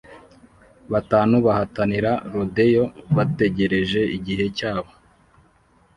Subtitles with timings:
[0.91, 2.83] Batanu bahatanira rodeo
[3.15, 4.91] bategereje igihe cyabo